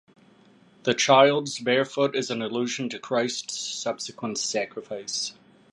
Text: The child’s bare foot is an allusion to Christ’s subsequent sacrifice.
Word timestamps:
The 0.81 0.95
child’s 0.95 1.59
bare 1.59 1.85
foot 1.85 2.15
is 2.15 2.31
an 2.31 2.41
allusion 2.41 2.89
to 2.89 2.97
Christ’s 2.97 3.55
subsequent 3.59 4.39
sacrifice. 4.39 5.33